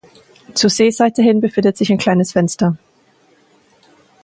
Zur 0.55 0.71
Seeseite 0.71 1.21
hin 1.21 1.41
befindet 1.41 1.77
sich 1.77 1.91
ein 1.91 1.99
kleines 1.99 2.31
Fenster. 2.31 2.75